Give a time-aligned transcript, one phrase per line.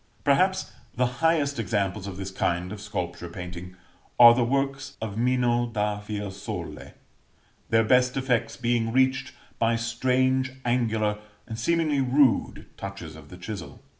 [0.23, 3.75] Perhaps the highest examples of this kind of sculpture painting
[4.19, 6.93] are the works of Mino da Fiesole;
[7.69, 13.79] their best effects being reached by strange angular, and seemingly rude, touches of the chisel.